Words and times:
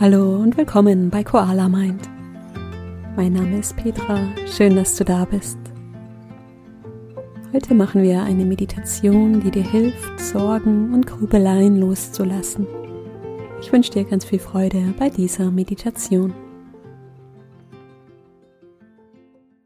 Hallo 0.00 0.36
und 0.36 0.56
willkommen 0.56 1.10
bei 1.10 1.24
Koala 1.24 1.68
Mind. 1.68 2.08
Mein 3.16 3.32
Name 3.32 3.58
ist 3.58 3.76
Petra, 3.76 4.32
schön, 4.46 4.76
dass 4.76 4.94
du 4.94 5.04
da 5.04 5.24
bist. 5.24 5.58
Heute 7.52 7.74
machen 7.74 8.04
wir 8.04 8.22
eine 8.22 8.44
Meditation, 8.44 9.40
die 9.40 9.50
dir 9.50 9.68
hilft, 9.68 10.20
Sorgen 10.20 10.94
und 10.94 11.04
Grübeleien 11.04 11.80
loszulassen. 11.80 12.68
Ich 13.60 13.72
wünsche 13.72 13.90
dir 13.90 14.04
ganz 14.04 14.24
viel 14.24 14.38
Freude 14.38 14.94
bei 14.96 15.10
dieser 15.10 15.50
Meditation. 15.50 16.32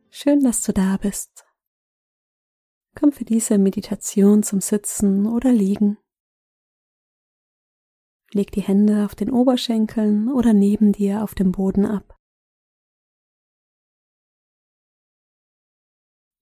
Schön, 0.09 0.43
dass 0.43 0.62
du 0.62 0.73
da 0.73 0.96
bist. 0.96 1.45
Komm 2.99 3.12
für 3.12 3.27
diese 3.27 3.59
Meditation 3.59 4.43
zum 4.43 4.62
Sitzen 4.62 5.27
oder 5.27 5.53
Liegen. 5.53 5.99
Leg 8.35 8.51
die 8.53 8.62
Hände 8.62 9.05
auf 9.05 9.15
den 9.15 9.30
Oberschenkeln 9.30 10.33
oder 10.33 10.55
neben 10.55 10.93
dir 10.93 11.23
auf 11.23 11.34
dem 11.34 11.52
Boden 11.52 11.84
ab. 11.84 12.19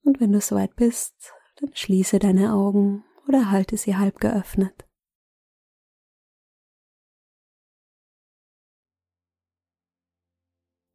Und 0.02 0.20
wenn 0.20 0.32
du 0.32 0.40
soweit 0.40 0.76
bist, 0.76 1.32
dann 1.56 1.74
schließe 1.74 2.20
deine 2.20 2.54
Augen 2.54 3.04
oder 3.26 3.50
halte 3.50 3.76
sie 3.76 3.96
halb 3.96 4.20
geöffnet. 4.20 4.86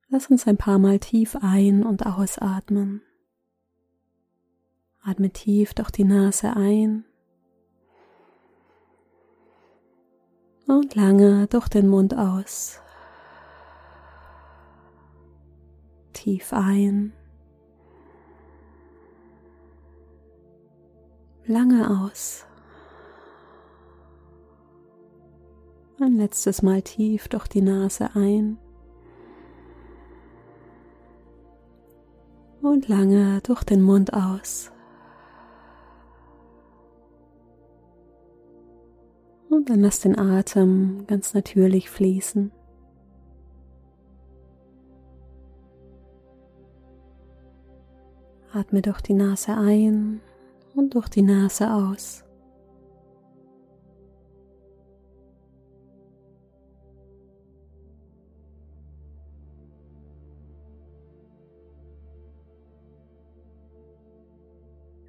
Lass 0.07 0.27
uns 0.27 0.47
ein 0.47 0.57
paar 0.57 0.79
Mal 0.79 0.99
tief 0.99 1.35
ein- 1.35 1.83
und 1.83 2.05
ausatmen. 2.05 3.01
Atme 5.01 5.29
tief 5.29 5.73
durch 5.73 5.91
die 5.91 6.05
Nase 6.05 6.55
ein 6.55 7.05
und 10.67 10.95
lange 10.95 11.47
durch 11.47 11.67
den 11.67 11.87
Mund 11.87 12.17
aus. 12.17 12.79
Tief 16.13 16.53
ein. 16.53 17.13
Lange 21.45 22.01
aus. 22.03 22.45
Ein 25.99 26.15
letztes 26.15 26.61
Mal 26.61 26.81
tief 26.81 27.27
durch 27.27 27.47
die 27.47 27.61
Nase 27.61 28.09
ein. 28.15 28.57
Und 32.61 32.87
lange 32.87 33.41
durch 33.41 33.63
den 33.63 33.83
Mund 33.83 34.13
aus. 34.13 34.71
Und 39.55 39.69
dann 39.69 39.79
lass 39.79 40.01
den 40.01 40.19
Atem 40.19 41.07
ganz 41.07 41.33
natürlich 41.33 41.89
fließen. 41.89 42.51
Atme 48.51 48.81
durch 48.81 48.99
die 48.99 49.13
Nase 49.13 49.53
ein 49.53 50.19
und 50.75 50.93
durch 50.93 51.07
die 51.07 51.21
Nase 51.21 51.73
aus. 51.73 52.25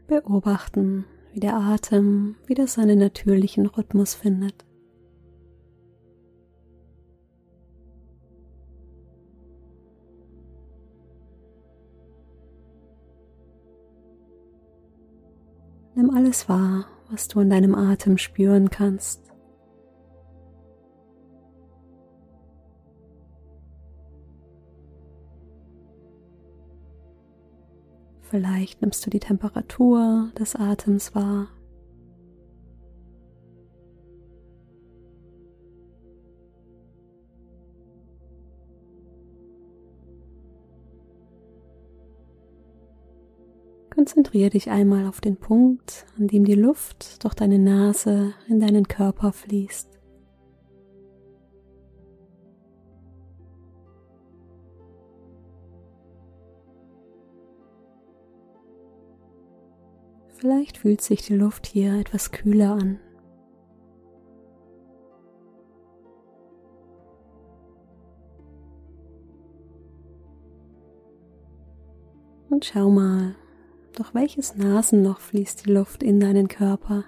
Beobachten, 0.06 1.04
wie 1.36 1.40
der 1.40 1.54
Atem 1.54 2.34
wieder 2.46 2.66
seinen 2.66 2.98
natürlichen 2.98 3.66
Rhythmus 3.66 4.14
findet. 4.14 4.64
Nimm 15.94 16.08
alles 16.08 16.48
wahr, 16.48 16.86
was 17.10 17.28
du 17.28 17.40
in 17.40 17.50
deinem 17.50 17.74
Atem 17.74 18.16
spüren 18.16 18.70
kannst. 18.70 19.30
Vielleicht 28.28 28.82
nimmst 28.82 29.06
du 29.06 29.10
die 29.10 29.20
Temperatur 29.20 30.30
des 30.36 30.56
Atems 30.56 31.14
wahr. 31.14 31.48
Konzentriere 43.94 44.50
dich 44.50 44.70
einmal 44.70 45.06
auf 45.06 45.20
den 45.20 45.36
Punkt, 45.36 46.04
an 46.18 46.26
dem 46.26 46.44
die 46.44 46.54
Luft 46.54 47.24
durch 47.24 47.34
deine 47.34 47.58
Nase 47.58 48.34
in 48.48 48.60
deinen 48.60 48.88
Körper 48.88 49.32
fließt. 49.32 49.95
Vielleicht 60.38 60.76
fühlt 60.76 61.00
sich 61.00 61.22
die 61.22 61.34
Luft 61.34 61.66
hier 61.66 61.94
etwas 61.98 62.30
kühler 62.30 62.72
an. 62.72 63.00
Und 72.50 72.66
schau 72.66 72.90
mal, 72.90 73.34
durch 73.94 74.14
welches 74.14 74.56
Nasenloch 74.56 75.20
fließt 75.20 75.64
die 75.64 75.72
Luft 75.72 76.02
in 76.02 76.20
deinen 76.20 76.48
Körper. 76.48 77.04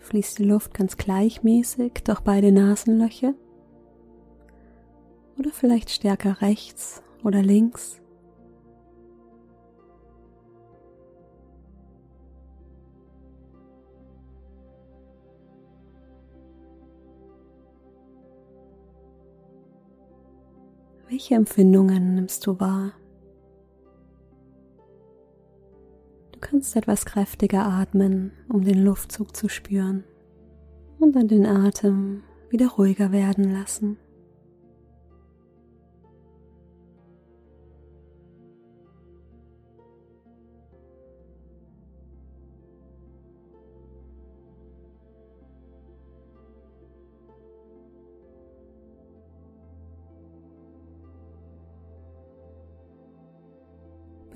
Fließt 0.00 0.40
die 0.40 0.44
Luft 0.44 0.74
ganz 0.74 0.96
gleichmäßig 0.96 1.92
durch 2.04 2.20
beide 2.20 2.50
Nasenlöcher? 2.50 3.34
Oder 5.40 5.50
vielleicht 5.52 5.88
stärker 5.88 6.42
rechts 6.42 7.02
oder 7.24 7.40
links. 7.42 7.98
Welche 21.08 21.34
Empfindungen 21.36 22.14
nimmst 22.14 22.46
du 22.46 22.60
wahr? 22.60 22.92
Du 26.32 26.38
kannst 26.38 26.76
etwas 26.76 27.06
kräftiger 27.06 27.64
atmen, 27.64 28.32
um 28.50 28.62
den 28.62 28.84
Luftzug 28.84 29.34
zu 29.34 29.48
spüren 29.48 30.04
und 30.98 31.16
dann 31.16 31.28
den 31.28 31.46
Atem 31.46 32.24
wieder 32.50 32.68
ruhiger 32.68 33.10
werden 33.10 33.52
lassen. 33.52 33.96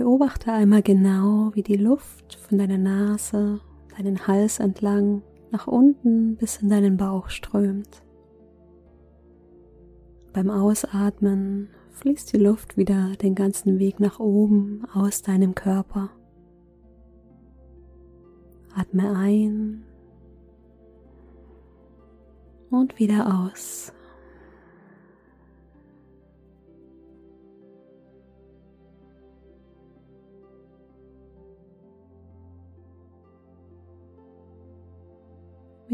Beobachte 0.04 0.52
einmal 0.52 0.82
genau, 0.82 1.50
wie 1.54 1.62
die 1.62 1.78
Luft 1.78 2.34
von 2.34 2.58
deiner 2.58 2.76
Nase, 2.76 3.62
deinen 3.96 4.26
Hals 4.26 4.58
entlang 4.58 5.22
nach 5.50 5.66
unten 5.66 6.36
bis 6.36 6.58
in 6.58 6.68
deinen 6.68 6.98
Bauch 6.98 7.30
strömt. 7.30 8.02
Beim 10.34 10.50
Ausatmen 10.50 11.70
fließt 11.92 12.34
die 12.34 12.36
Luft 12.36 12.76
wieder 12.76 13.16
den 13.16 13.34
ganzen 13.34 13.78
Weg 13.78 13.98
nach 13.98 14.20
oben 14.20 14.84
aus 14.92 15.22
deinem 15.22 15.54
Körper. 15.54 16.10
Atme 18.74 19.16
ein 19.16 19.84
und 22.68 22.98
wieder 22.98 23.48
aus. 23.50 23.90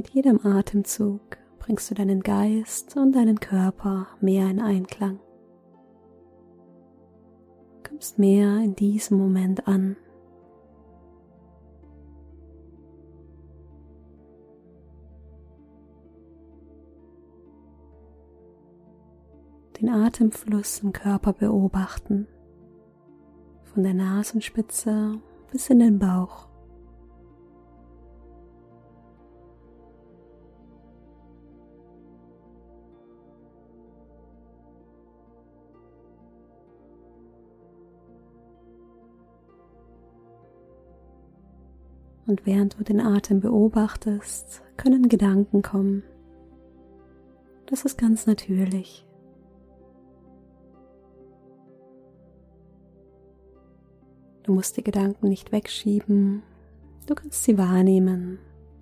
Mit 0.00 0.08
jedem 0.14 0.46
Atemzug 0.46 1.20
bringst 1.58 1.90
du 1.90 1.94
deinen 1.94 2.22
Geist 2.22 2.96
und 2.96 3.12
deinen 3.12 3.38
Körper 3.38 4.06
mehr 4.22 4.48
in 4.48 4.58
Einklang. 4.58 5.20
Kommst 7.86 8.18
mehr 8.18 8.60
in 8.60 8.74
diesem 8.74 9.18
Moment 9.18 9.68
an. 9.68 9.96
Den 19.78 19.90
Atemfluss 19.90 20.78
im 20.78 20.94
Körper 20.94 21.34
beobachten, 21.34 22.26
von 23.64 23.82
der 23.82 23.92
Nasenspitze 23.92 25.20
bis 25.52 25.68
in 25.68 25.80
den 25.80 25.98
Bauch. 25.98 26.49
Und 42.30 42.46
während 42.46 42.78
du 42.78 42.84
den 42.84 43.00
Atem 43.00 43.40
beobachtest, 43.40 44.62
können 44.76 45.08
Gedanken 45.08 45.62
kommen. 45.62 46.04
Das 47.66 47.84
ist 47.84 47.98
ganz 47.98 48.24
natürlich. 48.24 49.04
Du 54.44 54.52
musst 54.52 54.76
die 54.76 54.84
Gedanken 54.84 55.28
nicht 55.28 55.50
wegschieben, 55.50 56.44
du 57.08 57.16
kannst 57.16 57.42
sie 57.42 57.58
wahrnehmen 57.58 58.38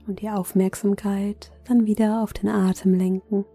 und 0.06 0.20
die 0.20 0.28
Aufmerksamkeit 0.28 1.50
dann 1.64 1.86
wieder 1.86 2.22
auf 2.22 2.34
den 2.34 2.50
Atem 2.50 2.92
lenken. 2.92 3.46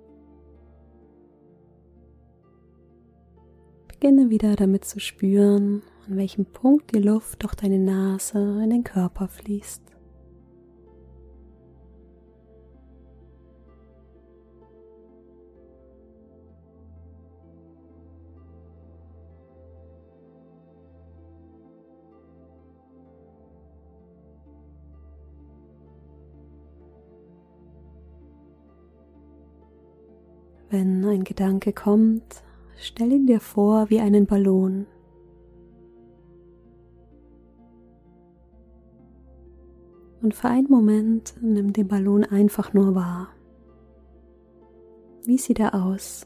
Beginne 3.89 4.31
wieder 4.31 4.55
damit 4.55 4.85
zu 4.85 4.99
spüren, 4.99 5.83
an 6.07 6.17
welchem 6.17 6.45
Punkt 6.45 6.93
die 6.93 6.99
Luft 6.99 7.43
durch 7.43 7.55
deine 7.55 7.79
Nase 7.79 8.37
in 8.63 8.69
den 8.69 8.83
Körper 8.83 9.27
fließt. 9.27 9.81
Wenn 30.69 31.05
ein 31.05 31.23
Gedanke 31.23 31.71
kommt, 31.71 32.43
stell 32.77 33.11
ihn 33.11 33.27
dir 33.27 33.39
vor 33.39 33.91
wie 33.91 33.99
einen 33.99 34.25
Ballon. 34.25 34.87
Und 40.23 40.33
für 40.33 40.47
einen 40.47 40.69
Moment 40.69 41.33
nimm 41.41 41.73
den 41.73 41.89
Ballon 41.89 42.23
einfach 42.23 42.73
nur 42.73 42.95
wahr. 42.95 43.27
Wie 45.25 45.37
sieht 45.37 45.59
er 45.59 45.75
aus? 45.75 46.25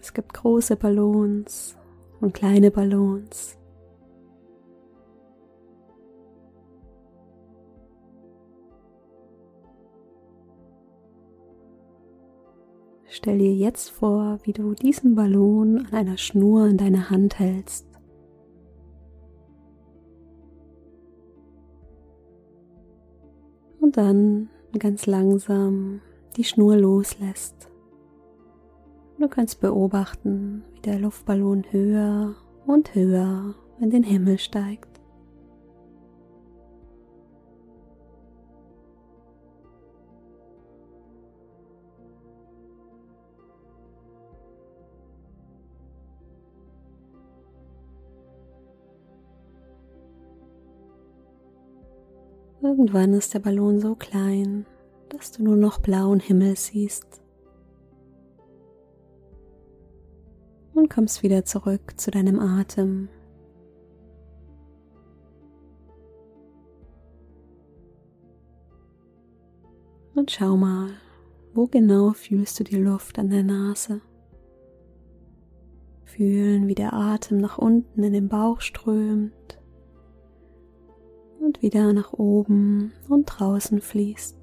Es 0.00 0.12
gibt 0.12 0.34
große 0.34 0.74
Ballons 0.74 1.76
und 2.20 2.34
kleine 2.34 2.72
Ballons. 2.72 3.56
Stell 13.12 13.38
dir 13.38 13.52
jetzt 13.52 13.90
vor, 13.90 14.38
wie 14.44 14.52
du 14.52 14.72
diesen 14.72 15.16
Ballon 15.16 15.78
an 15.78 15.92
einer 15.92 16.16
Schnur 16.16 16.68
in 16.68 16.76
deiner 16.76 17.10
Hand 17.10 17.40
hältst. 17.40 17.84
Und 23.80 23.96
dann 23.96 24.48
ganz 24.78 25.06
langsam 25.06 26.00
die 26.36 26.44
Schnur 26.44 26.76
loslässt. 26.76 27.68
Du 29.18 29.26
kannst 29.26 29.60
beobachten, 29.60 30.62
wie 30.74 30.80
der 30.82 31.00
Luftballon 31.00 31.64
höher 31.72 32.36
und 32.64 32.94
höher 32.94 33.56
in 33.80 33.90
den 33.90 34.04
Himmel 34.04 34.38
steigt. 34.38 34.89
Irgendwann 52.80 53.12
ist 53.12 53.34
der 53.34 53.40
Ballon 53.40 53.78
so 53.78 53.94
klein, 53.94 54.64
dass 55.10 55.32
du 55.32 55.42
nur 55.42 55.56
noch 55.56 55.80
blauen 55.80 56.18
Himmel 56.18 56.56
siehst. 56.56 57.20
Und 60.72 60.88
kommst 60.88 61.22
wieder 61.22 61.44
zurück 61.44 62.00
zu 62.00 62.10
deinem 62.10 62.38
Atem. 62.40 63.10
Und 70.14 70.30
schau 70.30 70.56
mal, 70.56 70.88
wo 71.52 71.66
genau 71.66 72.12
fühlst 72.12 72.60
du 72.60 72.64
die 72.64 72.78
Luft 72.78 73.18
an 73.18 73.28
der 73.28 73.42
Nase? 73.42 74.00
Fühlen, 76.06 76.66
wie 76.66 76.74
der 76.74 76.94
Atem 76.94 77.42
nach 77.42 77.58
unten 77.58 78.02
in 78.02 78.14
den 78.14 78.30
Bauch 78.30 78.62
strömt 78.62 79.59
und 81.40 81.62
wieder 81.62 81.92
nach 81.92 82.12
oben 82.12 82.92
und 83.08 83.26
draußen 83.26 83.80
fließt. 83.80 84.36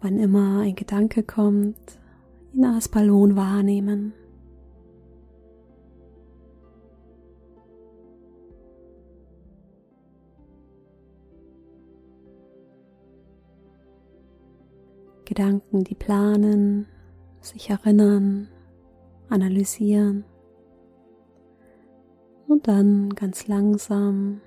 Wann 0.00 0.18
immer 0.18 0.60
ein 0.60 0.76
Gedanke 0.76 1.24
kommt, 1.24 1.76
ihn 2.52 2.64
als 2.64 2.88
Ballon 2.88 3.36
wahrnehmen. 3.36 4.14
Gedanken, 15.28 15.84
die 15.84 15.94
planen, 15.94 16.86
sich 17.42 17.68
erinnern, 17.68 18.48
analysieren. 19.28 20.24
Und 22.46 22.66
dann 22.66 23.10
ganz 23.10 23.46
langsam 23.46 24.40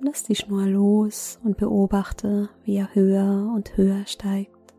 lass 0.00 0.24
die 0.24 0.34
Schnur 0.34 0.66
los 0.66 1.38
und 1.44 1.56
beobachte, 1.56 2.48
wie 2.64 2.76
er 2.76 2.94
höher 2.94 3.52
und 3.54 3.76
höher 3.76 4.04
steigt. 4.06 4.74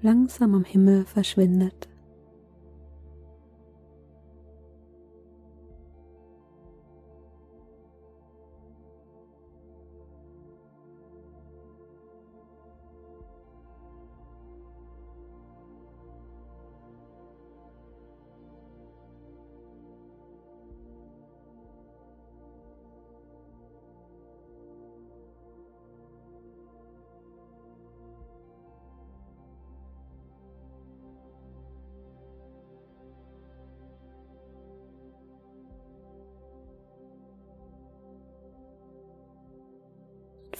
Langsam 0.00 0.54
am 0.54 0.64
Himmel 0.64 1.04
verschwindet. 1.04 1.87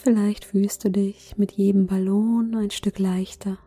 Vielleicht 0.09 0.47
fühlst 0.47 0.87
du 0.87 0.91
dich 0.91 1.37
mit 1.37 1.53
jedem 1.53 1.87
Ballon 1.87 2.55
ein 2.55 2.71
Stück 2.71 2.99
leichter. 2.99 3.59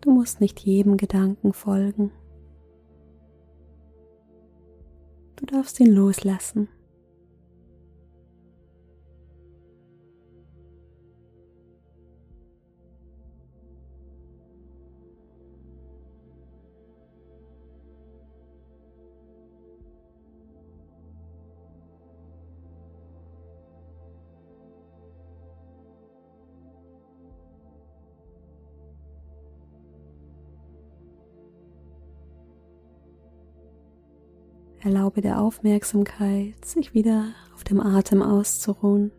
Du 0.00 0.12
musst 0.12 0.40
nicht 0.40 0.60
jedem 0.60 0.96
Gedanken 0.96 1.52
folgen. 1.52 2.12
Du 5.34 5.46
darfst 5.46 5.80
ihn 5.80 5.90
loslassen. 5.90 6.68
Erlaube 34.80 35.20
der 35.20 35.40
Aufmerksamkeit, 35.40 36.64
sich 36.64 36.94
wieder 36.94 37.32
auf 37.54 37.64
dem 37.64 37.80
Atem 37.80 38.22
auszuruhen. 38.22 39.10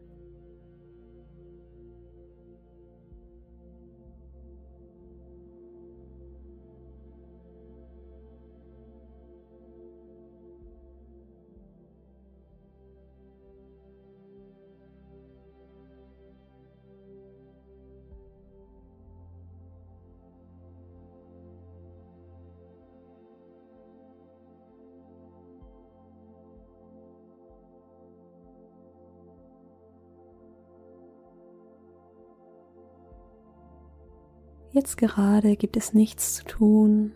Jetzt 34.71 34.97
gerade 34.97 35.55
gibt 35.55 35.77
es 35.77 35.93
nichts 35.93 36.35
zu 36.35 36.43
tun, 36.43 37.13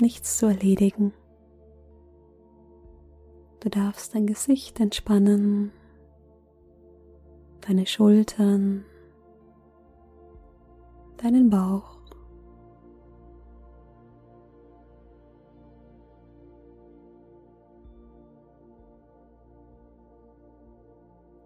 nichts 0.00 0.36
zu 0.36 0.46
erledigen. 0.46 1.14
Du 3.60 3.70
darfst 3.70 4.14
dein 4.14 4.26
Gesicht 4.26 4.78
entspannen, 4.78 5.72
deine 7.62 7.86
Schultern, 7.86 8.84
deinen 11.16 11.48
Bauch. 11.48 11.98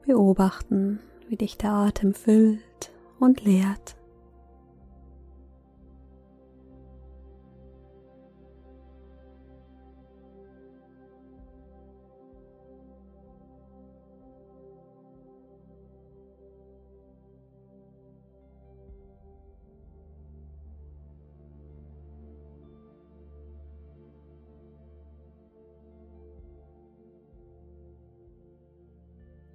Beobachten, 0.07 1.01
wie 1.29 1.37
dich 1.37 1.59
der 1.59 1.73
Atem 1.73 2.15
füllt 2.15 2.93
und 3.19 3.43
leert. 3.45 3.96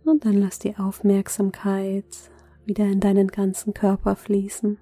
Und 0.04 0.26
dann 0.26 0.34
lass 0.34 0.60
die 0.60 0.78
Aufmerksamkeit 0.78 2.06
wieder 2.66 2.86
in 2.86 3.00
deinen 3.00 3.28
ganzen 3.28 3.74
Körper 3.74 4.16
fließen 4.16 4.78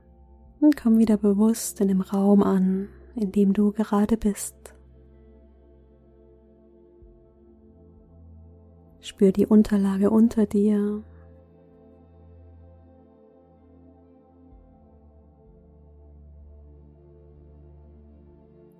und 0.61 0.77
komm 0.77 0.97
wieder 0.97 1.17
bewusst 1.17 1.81
in 1.81 1.87
dem 1.87 2.01
Raum 2.01 2.43
an, 2.43 2.89
in 3.15 3.31
dem 3.31 3.53
du 3.53 3.71
gerade 3.71 4.17
bist. 4.17 4.55
Spür 9.01 9.31
die 9.31 9.45
Unterlage 9.45 10.09
unter 10.09 10.45
dir. 10.45 11.03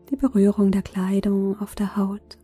Die 0.10 0.16
Berührung 0.16 0.72
der 0.72 0.82
Kleidung 0.82 1.60
auf 1.60 1.76
der 1.76 1.96
Haut. 1.96 2.38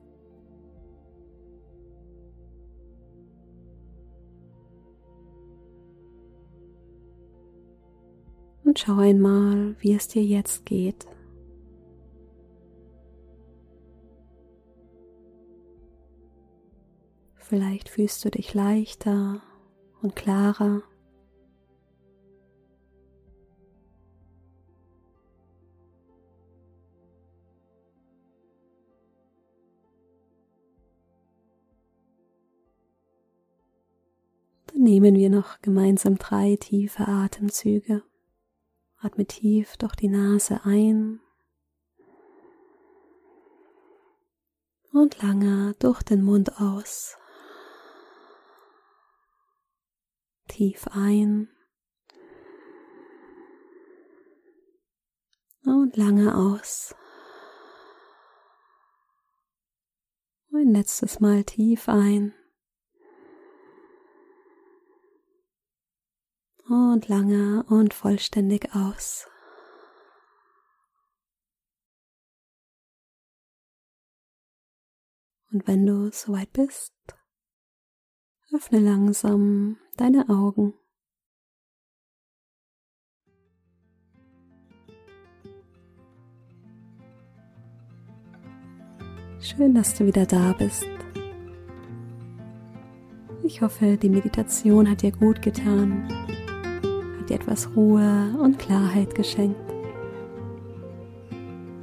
Und 8.66 8.80
schau 8.80 8.98
einmal, 8.98 9.76
wie 9.80 9.94
es 9.94 10.08
dir 10.08 10.24
jetzt 10.24 10.66
geht. 10.66 11.06
Vielleicht 17.36 17.90
fühlst 17.90 18.26
du 18.26 18.32
dich 18.32 18.56
leichter 18.56 19.40
und 20.02 20.16
klarer. 20.16 20.82
Dann 34.66 34.82
nehmen 34.82 35.16
wir 35.16 35.30
noch 35.30 35.62
gemeinsam 35.62 36.18
drei 36.18 36.56
tiefe 36.56 37.08
Atemzüge. 37.08 38.02
Atme 39.06 39.28
tief 39.28 39.78
durch 39.78 39.96
die 39.96 40.08
Nase 40.08 40.62
ein 40.64 41.20
und 44.94 45.22
lange 45.22 45.76
durch 45.78 46.02
den 46.02 46.24
Mund 46.24 46.60
aus. 46.60 47.16
Tief 50.48 50.88
ein 50.88 51.50
und 55.66 55.96
lange 55.98 56.36
aus. 56.36 56.96
Ein 60.52 60.70
letztes 60.74 61.20
Mal 61.20 61.44
tief 61.44 61.88
ein. 61.90 62.34
Und 66.76 67.08
lange 67.08 67.64
und 67.70 67.94
vollständig 67.94 68.74
aus. 68.74 69.28
Und 75.52 75.68
wenn 75.68 75.86
du 75.86 76.12
soweit 76.12 76.52
bist, 76.52 76.94
öffne 78.54 78.80
langsam 78.80 79.78
deine 79.96 80.28
Augen. 80.28 80.74
Schön, 89.40 89.76
dass 89.76 89.94
du 89.94 90.06
wieder 90.06 90.26
da 90.26 90.54
bist. 90.54 90.86
Ich 93.44 93.62
hoffe, 93.62 93.96
die 93.96 94.10
Meditation 94.10 94.90
hat 94.90 95.04
dir 95.04 95.12
gut 95.12 95.42
getan 95.42 96.08
dir 97.26 97.36
etwas 97.36 97.70
Ruhe 97.76 98.36
und 98.42 98.60
Klarheit 98.60 99.16
geschenkt. 99.16 99.60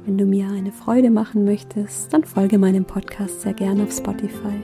Wenn 0.05 0.17
du 0.17 0.25
mir 0.25 0.47
eine 0.47 0.71
Freude 0.71 1.09
machen 1.09 1.45
möchtest, 1.45 2.13
dann 2.13 2.25
folge 2.25 2.57
meinem 2.57 2.83
Podcast 2.83 3.41
sehr 3.41 3.53
gerne 3.53 3.83
auf 3.83 3.91
Spotify. 3.91 4.59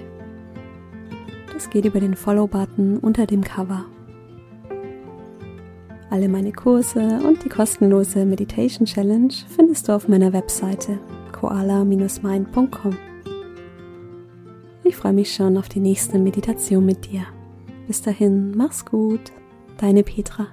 Das 1.53 1.69
geht 1.69 1.86
über 1.86 2.00
den 2.00 2.15
Follow-Button 2.15 2.98
unter 2.98 3.25
dem 3.25 3.43
Cover. 3.43 3.86
Alle 6.09 6.27
meine 6.27 6.51
Kurse 6.51 7.19
und 7.25 7.43
die 7.45 7.50
kostenlose 7.50 8.25
Meditation 8.25 8.86
Challenge 8.86 9.33
findest 9.48 9.88
du 9.88 9.93
auf 9.93 10.07
meiner 10.07 10.33
Webseite 10.33 11.00
koala-mind.com. 11.31 12.98
Ich 14.83 14.95
freue 14.95 15.13
mich 15.13 15.33
schon 15.33 15.57
auf 15.57 15.69
die 15.69 15.79
nächste 15.79 16.17
Meditation 16.17 16.86
mit 16.86 17.12
dir. 17.12 17.25
Bis 17.88 18.01
dahin, 18.01 18.57
mach's 18.57 18.86
gut, 18.86 19.31
deine 19.77 20.03
Petra. 20.03 20.48